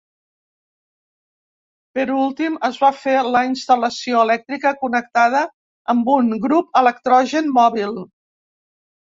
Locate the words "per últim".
1.99-2.55